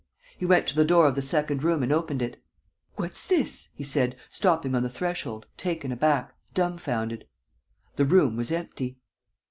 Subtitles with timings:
[0.35, 2.41] He went to the door of the second room and opened it:
[2.95, 7.27] "What's this?" he said, stopping on the threshold, taken aback, dumfounded.
[7.97, 8.97] The room was empty.